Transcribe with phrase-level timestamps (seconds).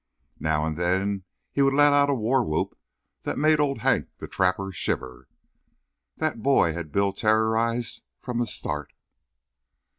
[0.39, 2.73] Now and then he would let out a war whoop
[3.21, 5.27] that made Old Hank the Trapper shiver.
[6.17, 8.93] That boy had Bill terrorized from the start.